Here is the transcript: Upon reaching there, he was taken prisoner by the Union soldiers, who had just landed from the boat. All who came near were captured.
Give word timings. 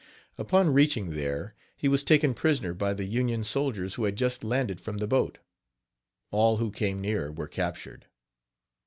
Upon 0.39 0.73
reaching 0.73 1.11
there, 1.11 1.53
he 1.77 1.87
was 1.87 2.03
taken 2.03 2.33
prisoner 2.33 2.73
by 2.73 2.95
the 2.95 3.03
Union 3.03 3.43
soldiers, 3.43 3.93
who 3.93 4.05
had 4.05 4.15
just 4.15 4.43
landed 4.43 4.81
from 4.81 4.97
the 4.97 5.05
boat. 5.05 5.37
All 6.31 6.57
who 6.57 6.71
came 6.71 6.99
near 6.99 7.31
were 7.31 7.47
captured. 7.47 8.07